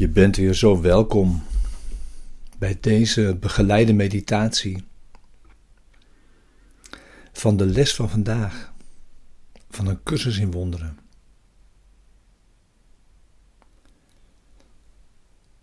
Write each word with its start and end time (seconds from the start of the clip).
Je 0.00 0.08
bent 0.08 0.36
weer 0.36 0.54
zo 0.54 0.80
welkom 0.80 1.42
bij 2.58 2.78
deze 2.80 3.36
begeleide 3.40 3.92
meditatie 3.92 4.84
van 7.32 7.56
de 7.56 7.66
les 7.66 7.94
van 7.94 8.10
vandaag, 8.10 8.72
van 9.70 9.86
een 9.86 10.02
cursus 10.02 10.38
in 10.38 10.50
wonderen. 10.50 10.98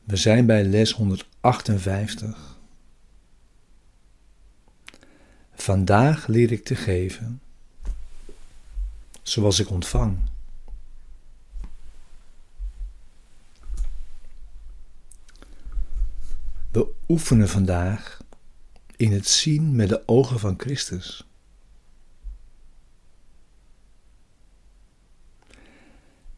We 0.03 0.15
zijn 0.15 0.45
bij 0.45 0.63
les 0.63 0.91
158. 0.91 2.57
Vandaag 5.53 6.27
leer 6.27 6.51
ik 6.51 6.63
te 6.63 6.75
geven 6.75 7.41
zoals 9.21 9.59
ik 9.59 9.69
ontvang. 9.69 10.17
We 16.77 16.93
oefenen 17.07 17.49
vandaag 17.49 18.21
in 18.95 19.11
het 19.11 19.27
zien 19.27 19.75
met 19.75 19.89
de 19.89 20.07
ogen 20.07 20.39
van 20.39 20.53
Christus. 20.57 21.27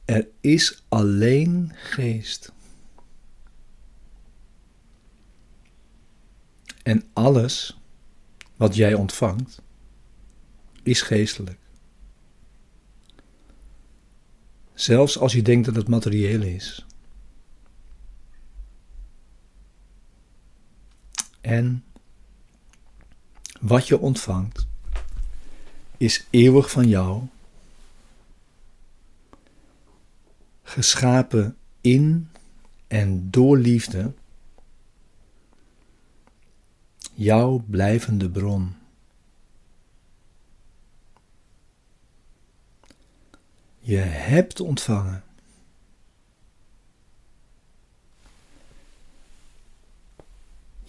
Er 0.05 0.27
is 0.41 0.83
alleen 0.87 1.71
geest. 1.75 2.51
En 6.83 7.03
alles 7.13 7.79
wat 8.55 8.75
jij 8.75 8.93
ontvangt 8.93 9.61
is 10.83 11.01
geestelijk. 11.01 11.59
Zelfs 14.73 15.17
als 15.17 15.33
je 15.33 15.41
denkt 15.41 15.65
dat 15.65 15.75
het 15.75 15.87
materieel 15.87 16.41
is. 16.41 16.85
En 21.41 21.83
wat 23.59 23.87
je 23.87 23.99
ontvangt 23.99 24.67
is 25.97 26.27
eeuwig 26.29 26.71
van 26.71 26.87
jou, 26.87 27.23
geschapen 30.63 31.57
in 31.81 32.29
en 32.87 33.31
door 33.31 33.57
liefde, 33.57 34.13
jouw 37.13 37.63
blijvende 37.67 38.29
bron. 38.29 38.75
Je 43.79 43.97
hebt 43.97 44.59
ontvangen. 44.59 45.23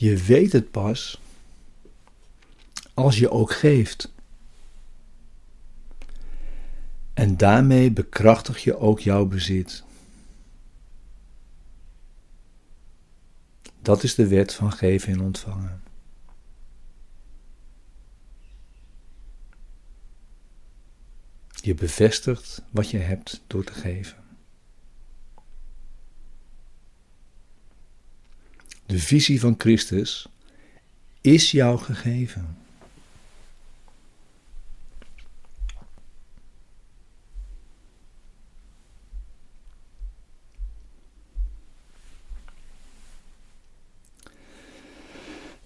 Je 0.01 0.17
weet 0.17 0.53
het 0.53 0.71
pas 0.71 1.21
als 2.95 3.19
je 3.19 3.31
ook 3.31 3.53
geeft. 3.53 4.13
En 7.15 7.37
daarmee 7.37 7.91
bekrachtig 7.91 8.65
je 8.65 8.79
ook 8.79 9.01
jouw 9.01 9.27
bezit. 9.27 9.85
Dat 13.83 14.03
is 14.03 14.15
de 14.15 14.27
wet 14.27 14.55
van 14.55 14.73
geven 14.73 15.13
en 15.13 15.21
ontvangen. 15.21 15.83
Je 21.51 21.75
bevestigt 21.75 22.63
wat 22.71 22.91
je 22.91 22.99
hebt 22.99 23.43
door 23.47 23.65
te 23.65 23.73
geven. 23.73 24.30
De 28.91 28.99
visie 28.99 29.41
van 29.41 29.55
Christus 29.59 30.29
is 31.21 31.51
jou 31.51 31.79
gegeven. 31.79 32.57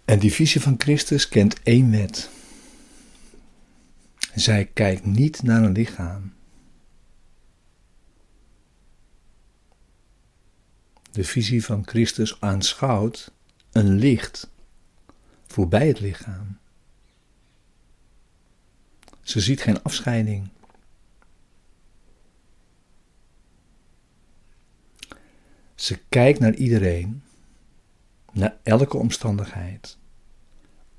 En 0.05 0.19
die 0.19 0.33
visie 0.33 0.61
van 0.61 0.75
Christus 0.79 1.29
kent 1.29 1.63
één 1.63 1.91
wet. 1.91 2.31
Zij 4.35 4.65
kijkt 4.65 5.05
niet 5.05 5.43
naar 5.43 5.63
een 5.63 5.73
lichaam. 5.73 6.33
De 11.15 11.25
visie 11.25 11.65
van 11.65 11.87
Christus 11.87 12.41
aanschouwt 12.41 13.33
een 13.73 13.89
licht 13.95 14.51
voorbij 15.47 15.87
het 15.87 16.01
lichaam. 16.01 16.59
Ze 19.23 19.41
ziet 19.41 19.61
geen 19.61 19.83
afscheiding. 19.83 20.49
Ze 25.75 25.99
kijkt 26.09 26.39
naar 26.39 26.55
iedereen, 26.55 27.23
naar 28.33 28.57
elke 28.63 28.97
omstandigheid, 28.97 29.99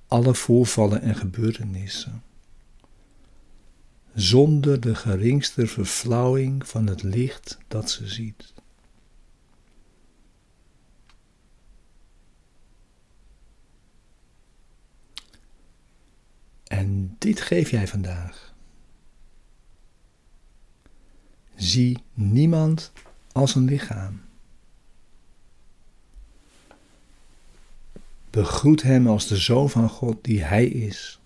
alle 0.08 0.36
voorvallen 0.36 1.02
en 1.02 1.16
gebeurtenissen 1.16 2.24
zonder 4.14 4.80
de 4.80 4.96
geringste 4.96 5.68
verflauwing 5.68 6.68
van 6.68 6.88
het 6.88 7.04
licht 7.04 7.58
dat 7.68 7.90
ze 7.90 8.08
ziet. 8.08 8.54
En 16.68 17.15
dit 17.26 17.42
geef 17.42 17.70
jij 17.70 17.88
vandaag. 17.88 18.54
Zie 21.56 21.98
niemand 22.14 22.92
als 23.32 23.56
een 23.56 23.66
lichaam. 23.66 24.22
Begroet 28.30 28.82
hem 28.82 29.08
als 29.08 29.28
de 29.28 29.38
zoon 29.38 29.70
van 29.70 29.90
God 29.90 30.24
die 30.24 30.44
hij 30.44 30.66
is 30.66 31.20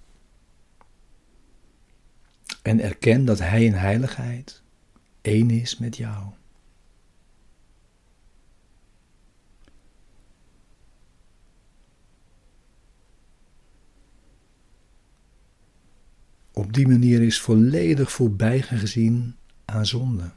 en 2.62 2.80
erken 2.80 3.26
dat 3.26 3.40
Hij 3.40 3.66
in 3.66 3.74
heiligheid 3.74 4.62
één 5.22 5.50
is 5.50 5.78
met 5.78 5.98
jou. 5.98 6.26
Op 16.59 16.74
die 16.74 16.88
manier 16.88 17.22
is 17.22 17.42
volledig 17.42 18.12
voorbijgezien 18.12 19.36
aan 19.66 19.86
zonde. 19.86 20.31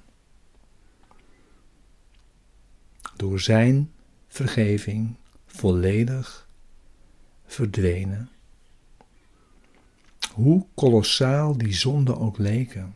Door 3.16 3.40
Zijn 3.40 3.90
vergeving 4.28 5.16
volledig 5.46 6.48
verdwenen 7.46 8.30
hoe 10.32 10.66
kolossaal 10.74 11.56
die 11.58 11.72
zonden 11.72 12.18
ook 12.18 12.38
leken. 12.38 12.94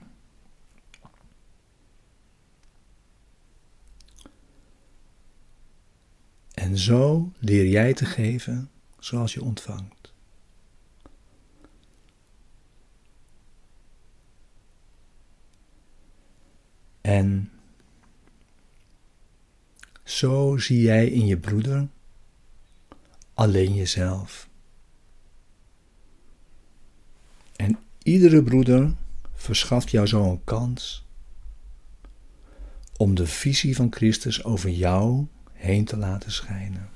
En 6.55 6.79
zo 6.79 7.33
leer 7.39 7.67
jij 7.67 7.95
te 7.95 8.05
geven 8.05 8.71
zoals 8.99 9.35
je 9.35 9.43
ontvangt. 9.43 10.15
En 17.07 17.51
zo 20.05 20.57
zie 20.57 20.81
jij 20.81 21.09
in 21.09 21.27
je 21.27 21.37
broeder 21.37 21.89
alleen 23.35 23.75
jezelf. 23.75 24.49
Iedere 28.03 28.43
broeder 28.43 28.95
verschaft 29.35 29.91
jou 29.91 30.07
zo 30.07 30.31
een 30.31 30.45
kans 30.45 31.05
om 32.97 33.15
de 33.15 33.27
visie 33.27 33.77
van 33.77 33.93
Christus 33.93 34.45
over 34.45 34.71
jou 34.71 35.27
heen 35.53 35.85
te 35.85 35.97
laten 35.97 36.33
schijnen. 36.33 36.89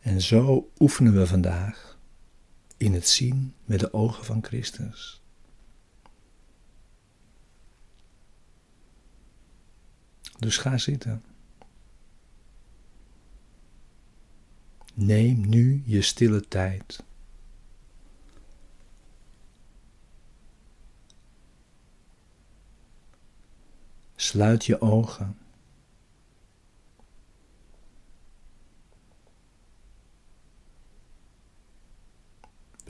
En 0.00 0.20
zo 0.20 0.70
oefenen 0.78 1.14
we 1.14 1.26
vandaag 1.26 1.91
in 2.82 2.94
het 2.94 3.08
zien 3.08 3.54
met 3.64 3.80
de 3.80 3.92
ogen 3.92 4.24
van 4.24 4.44
Christus. 4.44 5.22
Dus 10.38 10.56
ga 10.56 10.78
zitten. 10.78 11.24
Neem 14.94 15.48
nu 15.48 15.82
je 15.86 16.02
stille 16.02 16.48
tijd. 16.48 17.02
Sluit 24.16 24.64
je 24.64 24.80
ogen. 24.80 25.41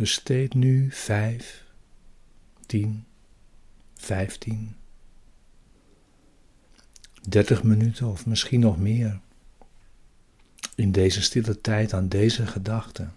Besteed 0.03 0.55
nu 0.55 0.91
vijf, 0.91 1.65
tien, 2.67 3.05
vijftien, 3.95 4.77
dertig 7.29 7.63
minuten 7.63 8.07
of 8.07 8.27
misschien 8.27 8.61
nog 8.61 8.79
meer 8.79 9.21
in 10.75 10.93
deze 10.93 11.23
stille 11.23 11.61
tijd 11.61 11.93
aan 11.93 12.09
deze 12.09 12.47
gedachten. 12.47 13.15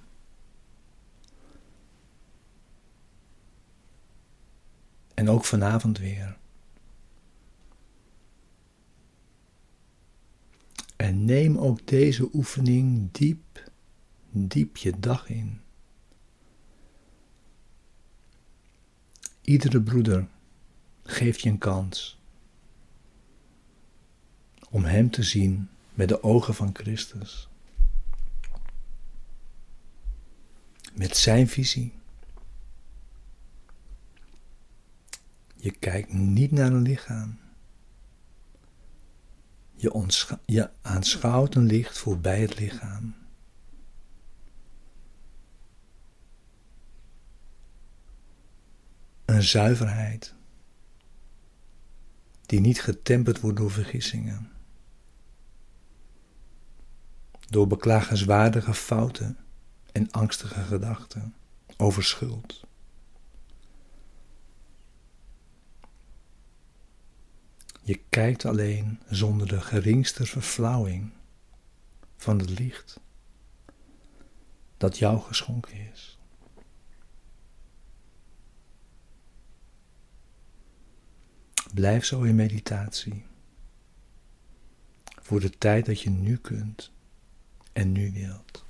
En 5.14 5.30
ook 5.30 5.46
vanavond 5.46 5.98
weer. 5.98 6.38
En 10.96 11.26
neem 11.26 11.58
ook 11.58 11.88
deze 11.88 12.30
oefening 12.34 13.12
diep, 13.12 13.72
diep 14.30 14.78
je 14.78 15.00
dag 15.00 15.30
in. 15.30 15.64
Iedere 19.46 19.82
broeder 19.82 20.28
geeft 21.04 21.42
je 21.42 21.50
een 21.50 21.58
kans 21.58 22.20
om 24.70 24.84
Hem 24.84 25.10
te 25.12 25.24
zien 25.24 25.70
met 25.94 26.08
de 26.08 26.24
ogen 26.24 26.54
van 26.54 26.70
Christus. 26.74 27.50
Met 30.94 31.18
Zijn 31.18 31.48
visie. 31.48 31.94
Je 35.56 35.72
kijkt 35.72 36.14
niet 36.14 36.52
naar 36.52 36.72
een 36.72 36.82
lichaam. 36.82 37.40
Je, 39.76 40.06
je 40.46 40.70
aanschouwt 40.82 41.56
een 41.56 41.66
licht 41.66 41.98
voorbij 41.98 42.42
het 42.42 42.60
lichaam. 42.60 43.25
Een 49.26 49.44
zuiverheid 49.44 50.34
die 52.46 52.60
niet 52.60 52.82
getemperd 52.82 53.40
wordt 53.40 53.58
door 53.58 53.72
vergissingen, 53.72 54.52
door 57.48 57.68
beklagenswaardige 57.68 58.74
fouten 58.74 59.38
en 59.92 60.12
angstige 60.12 60.62
gedachten 60.62 61.36
over 61.78 62.04
schuld. 62.04 62.64
Je 67.82 68.02
kijkt 68.10 68.46
alleen 68.46 69.00
zonder 69.10 69.48
de 69.48 69.62
geringste 69.62 70.26
verflauwing 70.26 71.12
van 72.18 72.40
het 72.40 72.60
licht 72.60 73.00
dat 74.78 74.98
jou 74.98 75.22
geschonken 75.22 75.92
is. 75.92 76.15
Blijf 81.76 82.06
zo 82.06 82.22
in 82.22 82.36
meditatie 82.36 83.24
voor 85.22 85.40
de 85.40 85.50
tijd 85.50 85.86
dat 85.86 86.02
je 86.02 86.10
nu 86.10 86.38
kunt 86.38 86.92
en 87.74 87.92
nu 87.92 88.12
wilt. 88.12 88.65